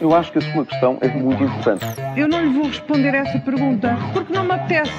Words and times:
Eu 0.00 0.12
acho 0.12 0.32
que 0.32 0.38
a 0.38 0.52
sua 0.52 0.66
questão 0.66 0.98
é 1.00 1.06
muito 1.06 1.44
importante. 1.44 1.84
Eu 2.16 2.26
não 2.26 2.42
lhe 2.42 2.52
vou 2.52 2.66
responder 2.66 3.14
essa 3.14 3.38
pergunta 3.38 3.96
porque 4.12 4.32
não 4.32 4.42
me 4.42 4.50
apetece. 4.50 4.90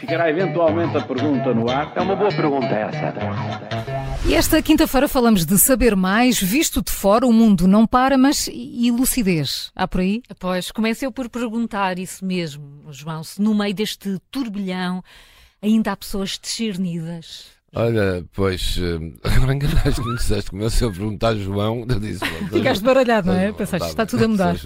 Ficará 0.00 0.30
eventualmente 0.30 0.96
a 0.96 1.02
pergunta 1.02 1.52
no 1.52 1.70
ar. 1.70 1.92
É 1.94 2.00
uma 2.00 2.16
boa 2.16 2.30
pergunta 2.30 2.66
essa. 2.66 3.14
E 4.26 4.34
esta 4.34 4.62
quinta-feira 4.62 5.06
falamos 5.06 5.44
de 5.44 5.58
saber 5.58 5.94
mais, 5.94 6.40
visto 6.40 6.82
de 6.82 6.90
fora, 6.90 7.26
o 7.26 7.32
mundo 7.32 7.68
não 7.68 7.86
para, 7.86 8.16
mas 8.16 8.48
e 8.50 8.90
lucidez? 8.90 9.70
Há 9.76 9.86
por 9.86 10.00
aí? 10.00 10.22
Pois, 10.38 10.70
comecei 10.70 11.06
eu 11.06 11.12
por 11.12 11.28
perguntar 11.28 11.98
isso 11.98 12.24
mesmo, 12.24 12.86
João, 12.90 13.22
se 13.22 13.42
no 13.42 13.54
meio 13.54 13.74
deste 13.74 14.18
turbilhão 14.30 15.04
ainda 15.60 15.92
há 15.92 15.96
pessoas 15.96 16.38
discernidas. 16.40 17.57
Olha, 17.74 18.24
pois, 18.32 18.78
eh, 18.80 19.12
agora 19.28 19.54
enganaste-me, 19.54 20.16
disseste, 20.16 20.50
começou 20.50 20.88
a 20.88 20.92
perguntar 20.92 21.34
João, 21.34 21.84
eu 21.86 22.00
disse... 22.00 22.24
Ficaste 22.50 22.82
baralhado, 22.82 23.26
não 23.28 23.38
é? 23.38 23.52
Pensaste, 23.52 23.88
está 23.88 24.06
tudo 24.06 24.24
a 24.24 24.28
mudar. 24.28 24.56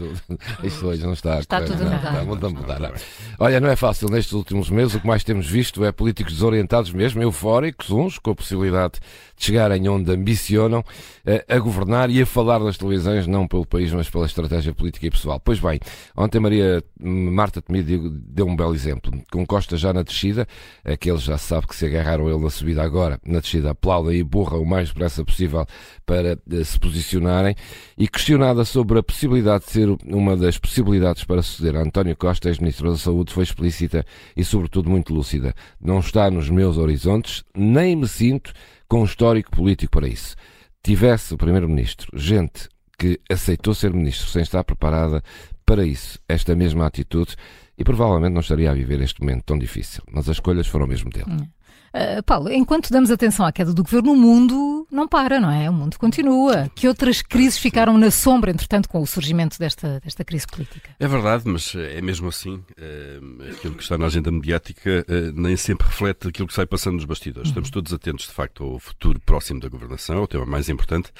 Isto 0.62 0.86
hoje 0.86 1.02
não 1.02 1.12
está 1.12 1.40
Está 1.40 1.60
tudo 1.60 1.82
a 1.82 1.84
mudar. 1.84 2.32
Está 2.32 2.46
a 2.46 2.50
mudar. 2.50 2.92
Olha, 3.40 3.58
não 3.58 3.68
é 3.68 3.74
fácil, 3.74 4.08
nestes 4.08 4.32
últimos 4.32 4.70
meses 4.70 4.94
o 4.94 5.00
que 5.00 5.06
mais 5.06 5.24
temos 5.24 5.48
visto 5.48 5.84
é 5.84 5.90
políticos 5.90 6.34
desorientados 6.34 6.92
mesmo, 6.92 7.20
eufóricos, 7.20 7.90
uns 7.90 8.20
com 8.20 8.30
a 8.30 8.34
possibilidade 8.36 9.00
de 9.36 9.46
chegarem 9.46 9.88
onde 9.88 10.12
ambicionam, 10.12 10.84
eh, 11.26 11.44
a 11.48 11.58
governar 11.58 12.08
e 12.08 12.22
a 12.22 12.26
falar 12.26 12.60
nas 12.60 12.78
televisões, 12.78 13.26
não 13.26 13.48
pelo 13.48 13.66
país, 13.66 13.92
mas 13.92 14.08
pela 14.08 14.26
estratégia 14.26 14.72
política 14.72 15.06
e 15.06 15.10
pessoal. 15.10 15.40
Pois 15.40 15.58
bem, 15.58 15.80
ontem 16.16 16.38
Maria 16.38 16.80
Marta 17.00 17.60
Temido 17.60 18.10
deu 18.10 18.46
um 18.46 18.54
belo 18.54 18.76
exemplo. 18.76 19.12
Com 19.32 19.44
Costa 19.44 19.76
já 19.76 19.92
na 19.92 20.02
descida, 20.02 20.46
aqueles 20.84 21.22
já 21.22 21.36
se 21.36 21.48
sabe 21.48 21.66
que 21.66 21.74
se 21.74 21.84
agarraram 21.84 22.28
ele 22.28 22.38
na 22.38 22.50
subida 22.50 22.91
na 23.26 23.40
descida, 23.40 23.70
aplaudem 23.70 24.18
e 24.18 24.22
burra 24.22 24.56
o 24.56 24.64
mais 24.64 24.88
depressa 24.88 25.24
possível 25.24 25.66
para 26.04 26.32
eh, 26.32 26.64
se 26.64 26.78
posicionarem. 26.78 27.54
E 27.96 28.06
questionada 28.06 28.64
sobre 28.64 28.98
a 28.98 29.02
possibilidade 29.02 29.64
de 29.64 29.70
ser 29.70 29.88
uma 30.06 30.36
das 30.36 30.58
possibilidades 30.58 31.24
para 31.24 31.42
suceder 31.42 31.76
a 31.76 31.82
António 31.82 32.16
Costa, 32.16 32.48
ex-ministro 32.48 32.90
da 32.90 32.98
Saúde, 32.98 33.32
foi 33.32 33.44
explícita 33.44 34.04
e, 34.36 34.44
sobretudo, 34.44 34.90
muito 34.90 35.14
lúcida. 35.14 35.54
Não 35.80 36.00
está 36.00 36.30
nos 36.30 36.48
meus 36.48 36.76
horizontes, 36.76 37.44
nem 37.56 37.96
me 37.96 38.06
sinto 38.06 38.52
com 38.88 39.04
histórico 39.04 39.50
político 39.50 39.92
para 39.92 40.06
isso. 40.06 40.36
Tivesse 40.82 41.34
o 41.34 41.38
Primeiro-Ministro 41.38 42.10
gente 42.14 42.68
que 42.98 43.18
aceitou 43.28 43.74
ser 43.74 43.92
Ministro 43.92 44.28
sem 44.28 44.42
estar 44.42 44.62
preparada 44.62 45.22
para 45.64 45.84
isso, 45.84 46.18
esta 46.28 46.54
mesma 46.54 46.86
atitude, 46.86 47.34
e 47.76 47.84
provavelmente 47.84 48.32
não 48.32 48.40
estaria 48.40 48.70
a 48.70 48.74
viver 48.74 49.00
este 49.00 49.20
momento 49.20 49.44
tão 49.44 49.58
difícil. 49.58 50.02
Mas 50.10 50.28
as 50.28 50.36
escolhas 50.36 50.66
foram 50.66 50.86
mesmo 50.86 51.10
dele. 51.10 51.30
Hum. 51.30 51.46
Uh, 51.94 52.22
Paulo, 52.24 52.50
enquanto 52.50 52.90
damos 52.90 53.10
atenção 53.10 53.44
à 53.44 53.52
queda 53.52 53.72
do 53.72 53.82
governo, 53.82 54.12
o 54.12 54.16
mundo 54.16 54.86
não 54.90 55.06
para, 55.06 55.38
não 55.38 55.50
é? 55.50 55.68
O 55.68 55.72
mundo 55.72 55.98
continua. 55.98 56.70
Que 56.74 56.88
outras 56.88 57.20
crises 57.22 57.58
ficaram 57.58 57.98
na 57.98 58.10
sombra, 58.10 58.50
entretanto, 58.50 58.88
com 58.88 59.00
o 59.00 59.06
surgimento 59.06 59.58
desta, 59.58 60.00
desta 60.00 60.24
crise 60.24 60.46
política? 60.46 60.90
É 60.98 61.06
verdade, 61.06 61.44
mas 61.46 61.74
é 61.74 62.00
mesmo 62.00 62.28
assim. 62.28 62.54
Uh, 62.54 63.52
aquilo 63.52 63.74
que 63.74 63.82
está 63.82 63.98
na 63.98 64.06
agenda 64.06 64.30
mediática 64.30 65.04
uh, 65.08 65.40
nem 65.40 65.56
sempre 65.56 65.86
reflete 65.86 66.28
aquilo 66.28 66.48
que 66.48 66.54
sai 66.54 66.66
passando 66.66 66.94
nos 66.94 67.04
bastidores. 67.04 67.48
Uhum. 67.48 67.50
Estamos 67.50 67.70
todos 67.70 67.92
atentos, 67.92 68.26
de 68.26 68.32
facto, 68.32 68.64
ao 68.64 68.78
futuro 68.78 69.20
próximo 69.20 69.60
da 69.60 69.68
governação, 69.68 70.16
é 70.16 70.20
o 70.20 70.26
tema 70.26 70.46
mais 70.46 70.68
importante, 70.68 71.10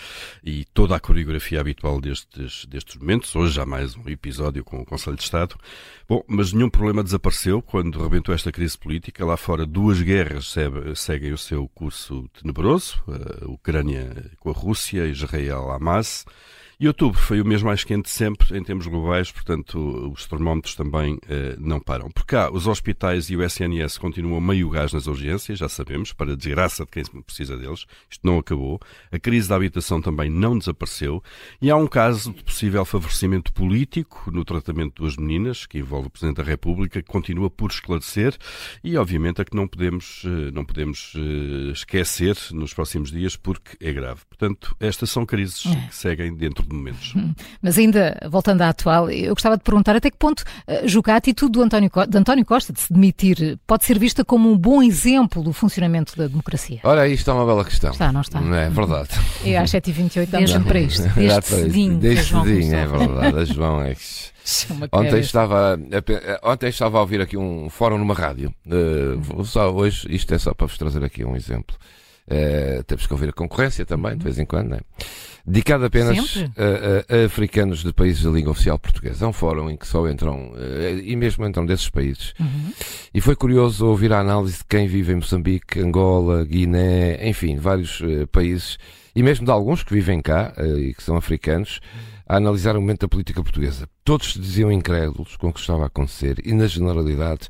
e 0.42 0.64
toda 0.72 0.96
a 0.96 1.00
coreografia 1.00 1.60
habitual 1.60 2.00
destes, 2.00 2.64
destes 2.66 2.96
momentos. 2.96 3.34
Hoje 3.36 3.60
há 3.60 3.66
mais 3.66 3.94
um 3.94 4.08
episódio 4.08 4.64
com 4.64 4.80
o 4.80 4.84
Conselho 4.86 5.16
de 5.16 5.22
Estado. 5.22 5.56
Bom, 6.08 6.22
mas 6.26 6.52
nenhum 6.52 6.68
problema 6.68 7.02
desapareceu 7.02 7.62
quando 7.62 8.02
rebentou 8.02 8.34
esta 8.34 8.50
crise 8.52 8.76
política. 8.76 9.24
Lá 9.24 9.36
fora, 9.36 9.64
duas 9.64 10.00
guerras 10.00 10.56
seguem 10.94 11.32
o 11.32 11.38
seu 11.38 11.68
curso 11.68 12.28
tenebroso, 12.28 13.02
a 13.08 13.50
Ucrânia 13.50 14.30
com 14.38 14.50
a 14.50 14.52
Rússia, 14.52 15.06
Israel 15.06 15.70
Hamas, 15.70 16.24
e 16.82 16.88
outubro 16.88 17.16
foi 17.16 17.40
o 17.40 17.44
mês 17.44 17.62
mais 17.62 17.84
quente 17.84 18.06
de 18.06 18.10
sempre 18.10 18.58
em 18.58 18.64
termos 18.64 18.88
globais, 18.88 19.30
portanto 19.30 20.10
os 20.12 20.26
termómetros 20.26 20.74
também 20.74 21.16
eh, 21.28 21.54
não 21.56 21.78
param. 21.78 22.10
Por 22.10 22.26
cá, 22.26 22.50
os 22.50 22.66
hospitais 22.66 23.30
e 23.30 23.36
o 23.36 23.42
SNS 23.44 23.98
continuam 23.98 24.40
meio 24.40 24.68
gás 24.68 24.92
nas 24.92 25.06
urgências, 25.06 25.60
já 25.60 25.68
sabemos, 25.68 26.12
para 26.12 26.32
a 26.32 26.34
desgraça 26.34 26.84
de 26.84 26.90
quem 26.90 27.04
precisa 27.22 27.56
deles. 27.56 27.86
Isto 28.10 28.26
não 28.26 28.36
acabou. 28.36 28.80
A 29.12 29.18
crise 29.20 29.48
da 29.48 29.54
habitação 29.54 30.02
também 30.02 30.28
não 30.28 30.58
desapareceu. 30.58 31.22
E 31.60 31.70
há 31.70 31.76
um 31.76 31.86
caso 31.86 32.32
de 32.32 32.42
possível 32.42 32.84
favorecimento 32.84 33.52
político 33.52 34.28
no 34.32 34.44
tratamento 34.44 35.04
das 35.04 35.16
meninas, 35.16 35.66
que 35.66 35.78
envolve 35.78 36.08
o 36.08 36.10
Presidente 36.10 36.38
da 36.38 36.42
República, 36.42 37.00
que 37.00 37.08
continua 37.08 37.48
por 37.48 37.70
esclarecer 37.70 38.36
e, 38.82 38.96
obviamente, 38.96 39.40
a 39.40 39.44
que 39.44 39.54
não 39.54 39.68
podemos, 39.68 40.24
eh, 40.24 40.50
não 40.50 40.64
podemos 40.64 41.12
eh, 41.14 41.70
esquecer 41.70 42.36
nos 42.50 42.74
próximos 42.74 43.12
dias, 43.12 43.36
porque 43.36 43.76
é 43.78 43.92
grave. 43.92 44.22
Portanto, 44.28 44.74
estas 44.80 45.10
são 45.10 45.24
crises 45.24 45.64
é. 45.66 45.86
que 45.86 45.94
seguem 45.94 46.34
dentro 46.34 46.71
momentos. 46.72 47.14
Hum. 47.16 47.34
Mas 47.60 47.78
ainda, 47.78 48.18
voltando 48.30 48.62
à 48.62 48.68
atual, 48.68 49.10
eu 49.10 49.34
gostava 49.34 49.56
de 49.56 49.62
perguntar 49.62 49.96
até 49.96 50.10
que 50.10 50.16
ponto 50.16 50.40
uh, 50.40 50.88
julga 50.88 51.14
a 51.14 51.16
atitude 51.16 51.52
do 51.52 51.62
António, 51.62 51.90
de 52.08 52.18
António 52.18 52.44
Costa 52.44 52.72
de 52.72 52.80
se 52.80 52.92
demitir 52.92 53.58
pode 53.66 53.84
ser 53.84 53.98
vista 53.98 54.24
como 54.24 54.50
um 54.50 54.56
bom 54.56 54.82
exemplo 54.82 55.42
do 55.42 55.52
funcionamento 55.52 56.16
da 56.16 56.26
democracia? 56.26 56.80
Ora, 56.82 57.06
isto 57.08 57.30
é 57.30 57.34
uma 57.34 57.46
bela 57.46 57.64
questão. 57.64 57.90
Está, 57.90 58.12
não 58.12 58.20
está? 58.20 58.40
Não 58.40 58.54
é 58.54 58.68
verdade. 58.70 59.10
E 59.44 59.56
às 59.56 59.70
7h28 59.70 60.26
damos 60.26 60.52
para 60.52 60.80
isto. 60.80 61.08
Desde 61.14 61.46
cedinho. 61.46 61.98
Desde 61.98 62.24
cedinho, 62.24 62.74
é 62.74 62.86
verdade. 62.86 63.38
A 63.38 63.44
João 63.44 63.82
é 63.82 63.94
que... 63.94 64.32
Ontem 64.90 65.20
estava, 65.20 65.78
ontem 66.42 66.68
estava 66.68 66.98
a 66.98 67.00
ouvir 67.00 67.20
aqui 67.20 67.36
um 67.36 67.70
fórum 67.70 67.96
numa 67.98 68.14
rádio. 68.14 68.52
Uh, 68.66 69.44
só 69.44 69.70
hoje, 69.72 70.06
isto 70.10 70.34
é 70.34 70.38
só 70.38 70.52
para 70.52 70.66
vos 70.66 70.76
trazer 70.76 71.04
aqui 71.04 71.24
um 71.24 71.36
exemplo. 71.36 71.76
Uh, 72.28 72.82
temos 72.84 73.06
que 73.06 73.12
ouvir 73.12 73.30
a 73.30 73.32
concorrência 73.32 73.84
também, 73.84 74.16
de 74.16 74.22
vez 74.22 74.38
em 74.38 74.46
quando, 74.46 74.68
não 74.68 74.76
é? 74.76 74.80
dedicado 75.44 75.84
apenas 75.84 76.38
a, 76.56 77.16
a, 77.16 77.22
a, 77.22 77.24
africanos 77.26 77.82
de 77.82 77.92
países 77.92 78.22
de 78.22 78.28
língua 78.28 78.52
oficial 78.52 78.78
portuguesa. 78.78 79.24
É 79.24 79.28
um 79.28 79.32
fórum 79.32 79.68
em 79.68 79.76
que 79.76 79.86
só 79.86 80.08
entram, 80.08 80.52
uh, 80.52 81.00
e 81.02 81.16
mesmo 81.16 81.44
entram 81.46 81.66
desses 81.66 81.90
países. 81.90 82.32
Uhum. 82.38 82.72
E 83.12 83.20
foi 83.20 83.34
curioso 83.34 83.86
ouvir 83.86 84.12
a 84.12 84.20
análise 84.20 84.58
de 84.58 84.64
quem 84.68 84.86
vive 84.86 85.12
em 85.12 85.16
Moçambique, 85.16 85.80
Angola, 85.80 86.44
Guiné, 86.44 87.28
enfim, 87.28 87.56
vários 87.56 88.00
uh, 88.00 88.26
países, 88.28 88.78
e 89.14 89.22
mesmo 89.22 89.44
de 89.44 89.50
alguns 89.50 89.82
que 89.82 89.92
vivem 89.92 90.22
cá 90.22 90.54
e 90.78 90.94
que 90.94 91.02
são 91.02 91.16
africanos, 91.16 91.80
a 92.26 92.36
analisar 92.36 92.76
o 92.76 92.80
momento 92.80 93.00
da 93.00 93.08
política 93.08 93.42
portuguesa. 93.42 93.86
Todos 94.04 94.32
se 94.32 94.38
diziam 94.38 94.72
incrédulos 94.72 95.36
com 95.36 95.48
o 95.48 95.52
que 95.52 95.60
estava 95.60 95.82
a 95.82 95.86
acontecer 95.86 96.40
e, 96.44 96.54
na 96.54 96.66
generalidade, 96.66 97.48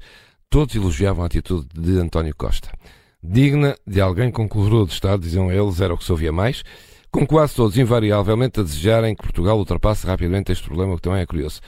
todos 0.50 0.74
elogiavam 0.74 1.22
a 1.22 1.26
atitude 1.26 1.68
de 1.72 1.98
António 1.98 2.34
Costa. 2.34 2.68
Digna 3.24 3.76
de 3.86 4.00
alguém 4.00 4.32
com 4.32 4.48
colorou 4.48 4.84
de 4.84 4.92
Estado, 4.92 5.22
diziam 5.22 5.50
eles, 5.50 5.80
era 5.80 5.94
o 5.94 5.96
que 5.96 6.04
se 6.04 6.10
ouvia 6.10 6.32
mais, 6.32 6.64
com 7.08 7.24
quase 7.24 7.54
todos 7.54 7.78
invariavelmente 7.78 8.58
a 8.58 8.62
desejarem 8.64 9.14
que 9.14 9.22
Portugal 9.22 9.56
ultrapasse 9.56 10.04
rapidamente 10.04 10.50
este 10.50 10.64
problema, 10.64 10.96
que 10.96 11.02
também 11.02 11.20
é 11.20 11.26
curioso. 11.26 11.60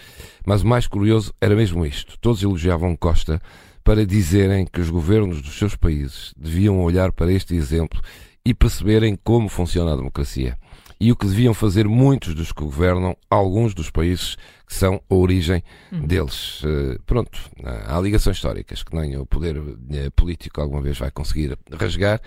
Mas 0.45 0.63
o 0.63 0.67
mais 0.67 0.89
curioso 0.89 1.33
era 1.41 1.55
mesmo 1.55 1.87
isto. 1.87 2.19
Todos 2.19 2.43
elogiavam 2.43 2.97
Costa 2.97 3.41
para 3.85 4.05
dizerem 4.05 4.67
que 4.67 4.81
os 4.81 4.91
governos 4.91 5.43
dos 5.43 5.57
seus 5.57 5.77
países 5.77 6.35
deviam 6.37 6.83
olhar 6.83 7.13
para 7.13 7.31
este 7.31 7.55
exemplo 7.55 8.01
e 8.45 8.53
perceberem 8.53 9.17
como 9.23 9.49
funciona 9.49 9.93
a 9.93 9.97
democracia. 9.97 10.59
E 11.01 11.11
o 11.11 11.17
que 11.17 11.27
deviam 11.27 11.53
fazer 11.53 11.89
muitos 11.89 12.35
dos 12.35 12.53
que 12.53 12.63
governam 12.63 13.17
alguns 13.31 13.75
dos 13.75 13.91
países 13.91 14.37
que 14.67 14.75
são 14.75 15.01
a 15.09 15.15
origem 15.15 15.63
uhum. 15.93 16.07
deles. 16.07 16.63
Uh, 16.63 17.01
pronto, 17.05 17.39
há 17.87 18.01
ligações 18.01 18.37
históricas 18.37 18.83
que 18.83 18.95
nem 18.97 19.17
o 19.17 19.27
poder 19.27 19.59
uh, 19.59 19.77
político 20.17 20.61
alguma 20.61 20.81
vez 20.81 20.99
vai 20.99 21.11
conseguir 21.11 21.59
rasgar, 21.73 22.21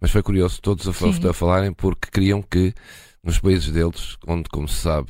mas 0.00 0.10
foi 0.10 0.22
curioso 0.22 0.60
todos 0.60 0.86
a, 0.86 1.28
a 1.30 1.32
falarem 1.32 1.72
porque 1.72 2.08
queriam 2.10 2.42
que 2.42 2.74
nos 3.24 3.38
países 3.38 3.70
deles, 3.70 4.16
onde, 4.26 4.48
como 4.48 4.66
se 4.66 4.80
sabe, 4.80 5.08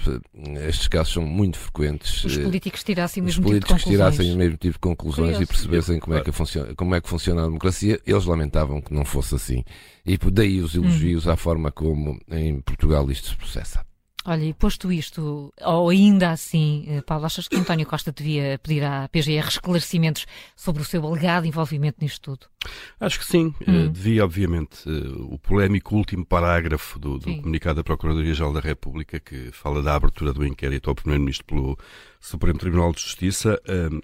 estes 0.69 0.87
casos 0.87 1.15
são 1.15 1.25
muito 1.25 1.59
frequentes. 1.59 2.23
Os 2.25 2.37
eh, 2.37 2.43
políticos 2.43 2.85
tirassem 2.85 3.23
o 3.23 3.25
mesmo 3.27 3.45
tipo 3.45 3.55
de 3.55 3.61
conclusões. 3.61 3.85
tirassem 3.85 4.35
o 4.35 4.37
mesmo 4.37 4.57
tipo 4.59 4.73
de 4.75 4.79
conclusões 4.79 5.31
Curioso. 5.31 5.43
e 5.43 5.47
percebessem 5.47 5.99
como 5.99 6.17
é, 6.17 6.21
que 6.21 6.33
funciona, 6.33 6.75
como 6.75 6.95
é 6.95 7.01
que 7.01 7.09
funciona 7.09 7.43
a 7.43 7.47
democracia. 7.47 7.99
Eles 8.07 8.25
lamentavam 8.27 8.83
que 8.83 8.93
não 8.93 9.05
fosse 9.05 9.35
assim. 9.35 9.65
E 10.05 10.19
daí 10.31 10.61
os 10.61 10.75
elogios 10.75 11.27
hum. 11.27 11.31
à 11.31 11.37
forma 11.37 11.73
como 11.73 12.21
em 12.31 12.61
Portugal 12.61 13.11
isto 13.11 13.29
se 13.29 13.37
processa. 13.37 13.85
Olha, 14.25 14.45
e 14.45 14.55
posto 14.55 14.93
isto, 14.93 15.53
ou 15.61 15.89
ainda 15.89 16.31
assim, 16.31 16.85
eh, 16.87 17.03
Paulo, 17.03 17.27
achas 17.27 17.49
que 17.49 17.57
António 17.57 17.87
Costa 17.87 18.13
devia 18.13 18.57
pedir 18.63 18.85
à 18.85 19.09
PGR 19.09 19.49
esclarecimentos 19.49 20.27
sobre 20.55 20.81
o 20.81 20.85
seu 20.85 21.05
alegado 21.05 21.45
envolvimento 21.45 21.99
nisto 22.01 22.21
tudo? 22.21 22.52
Acho 23.01 23.19
que 23.19 23.25
sim. 23.25 23.55
Eh, 23.61 23.71
hum. 23.71 23.93
Devia, 23.93 24.25
obviamente, 24.25 24.79
eh, 24.87 25.13
o 25.19 25.39
polémico 25.39 25.97
último 25.97 26.25
parágrafo 26.25 26.99
do, 26.99 27.19
do 27.19 27.37
comunicado 27.37 27.77
da 27.77 27.85
Procuradoria-Geral 27.85 28.53
da 28.53 28.61
República, 28.61 29.19
que 29.19 29.51
fala 29.53 29.83
da 29.83 29.95
abertura 29.95 30.33
do 30.33 30.47
inquérito 30.47 30.89
ao 30.89 30.95
Primeiro-Ministro 30.95 31.47
pelo 31.47 31.79
Supremo 32.21 32.59
Tribunal 32.59 32.93
de 32.93 33.01
Justiça, 33.01 33.61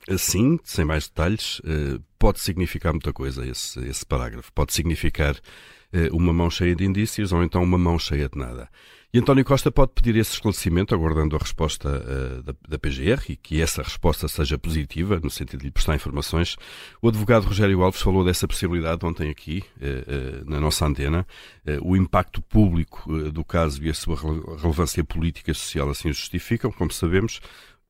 assim, 0.08 0.58
sem 0.64 0.84
mais 0.84 1.06
detalhes, 1.06 1.62
pode 2.19 2.40
significar 2.40 2.93
muita 2.93 3.12
coisa 3.12 3.46
esse, 3.46 3.78
esse 3.87 4.05
parágrafo. 4.05 4.52
Pode 4.52 4.72
significar 4.72 5.37
uma 6.11 6.32
mão 6.32 6.50
cheia 6.50 6.75
de 6.75 6.84
indícios 6.84 7.32
ou 7.32 7.44
então 7.44 7.62
uma 7.62 7.78
mão 7.78 7.96
cheia 7.96 8.28
de 8.28 8.37
nada. 8.37 8.69
E 9.11 9.19
António 9.19 9.43
Costa 9.43 9.70
pode 9.70 9.93
pedir 9.94 10.16
esse 10.16 10.32
esclarecimento, 10.32 10.94
aguardando 10.94 11.34
a 11.34 11.38
resposta 11.38 11.88
uh, 11.88 12.43
da, 12.43 12.54
da, 12.69 12.78
PGR 12.78 13.22
e 13.31 13.37
que 13.37 13.62
essa 13.62 13.82
resposta 13.82 14.28
seja 14.28 14.58
positiva, 14.58 15.19
no 15.19 15.31
sentido 15.31 15.61
de 15.61 15.64
lhe 15.64 15.70
prestar 15.70 15.94
informações. 15.94 16.56
O 17.00 17.08
advogado 17.08 17.44
Rogério 17.44 17.82
Alves 17.82 18.02
falou 18.02 18.22
dessa 18.22 18.46
possibilidade 18.48 19.06
ontem 19.06 19.30
aqui, 19.30 19.62
na 20.46 20.58
nossa 20.58 20.84
antena, 20.86 21.24
o 21.82 21.96
impacto 21.96 22.42
público 22.42 23.30
do 23.30 23.44
caso 23.44 23.84
e 23.84 23.90
a 23.90 23.94
sua 23.94 24.16
relevância 24.16 25.04
política 25.04 25.52
e 25.52 25.54
social 25.54 25.90
assim 25.90 26.08
o 26.08 26.12
justificam, 26.12 26.72
como 26.72 26.90
sabemos. 26.90 27.40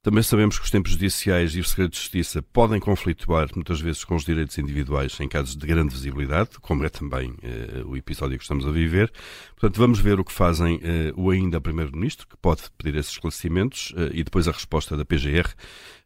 Também 0.00 0.22
sabemos 0.22 0.58
que 0.58 0.64
os 0.64 0.70
tempos 0.70 0.92
judiciais 0.92 1.56
e 1.56 1.60
o 1.60 1.64
segredo 1.64 1.90
de 1.90 1.98
justiça 1.98 2.40
podem 2.40 2.78
conflituar 2.78 3.48
muitas 3.54 3.80
vezes 3.80 4.04
com 4.04 4.14
os 4.14 4.24
direitos 4.24 4.56
individuais 4.56 5.18
em 5.18 5.28
casos 5.28 5.56
de 5.56 5.66
grande 5.66 5.92
visibilidade, 5.92 6.50
como 6.60 6.84
é 6.84 6.88
também 6.88 7.34
eh, 7.42 7.82
o 7.84 7.96
episódio 7.96 8.38
que 8.38 8.44
estamos 8.44 8.64
a 8.64 8.70
viver. 8.70 9.10
Portanto, 9.56 9.76
vamos 9.76 9.98
ver 9.98 10.20
o 10.20 10.24
que 10.24 10.32
fazem 10.32 10.80
eh, 10.84 11.12
o 11.16 11.30
ainda 11.30 11.60
Primeiro-Ministro, 11.60 12.28
que 12.28 12.36
pode 12.36 12.62
pedir 12.78 12.96
esses 12.96 13.12
esclarecimentos, 13.12 13.92
eh, 13.96 14.10
e 14.12 14.22
depois 14.22 14.46
a 14.46 14.52
resposta 14.52 14.96
da 14.96 15.04
PGR. 15.04 15.52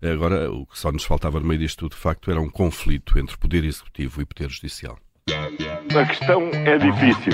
Agora, 0.02 0.50
o 0.50 0.64
que 0.66 0.78
só 0.78 0.90
nos 0.90 1.04
faltava 1.04 1.38
no 1.38 1.46
meio 1.46 1.60
disto 1.60 1.80
tudo, 1.80 1.92
de 1.92 2.00
facto, 2.00 2.30
era 2.30 2.40
um 2.40 2.48
conflito 2.48 3.18
entre 3.18 3.36
Poder 3.36 3.62
Executivo 3.62 4.22
e 4.22 4.24
Poder 4.24 4.48
Judicial. 4.48 4.98
A 5.28 6.06
questão 6.06 6.50
é 6.52 6.78
difícil. 6.78 7.32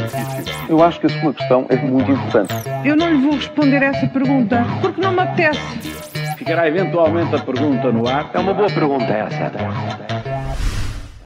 Eu 0.69 0.83
acho 0.83 1.01
que 1.01 1.07
a 1.07 1.21
sua 1.21 1.33
questão 1.33 1.67
é 1.71 1.77
muito 1.77 2.11
importante. 2.11 2.53
Eu 2.85 2.97
não 2.97 3.11
lhe 3.11 3.23
vou 3.23 3.37
responder 3.37 3.83
essa 3.83 4.07
pergunta 4.09 4.65
porque 4.83 5.01
não 5.01 5.13
me 5.13 5.21
apetece. 5.21 6.08
Ficará 6.49 6.67
eventualmente 6.67 7.37
a 7.37 7.41
pergunta 7.41 7.93
no 7.93 8.09
ar. 8.09 8.31
É 8.33 8.39
uma 8.39 8.55
boa 8.55 8.71
pergunta 8.71 9.05
essa. 9.05 10.08